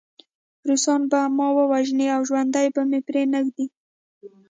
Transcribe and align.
روسان 0.67 1.01
به 1.11 1.19
ما 1.37 1.47
وژني 1.71 2.07
او 2.15 2.21
ژوندی 2.29 2.67
به 2.75 2.81
مې 2.89 2.99
پرېنږدي 3.07 3.65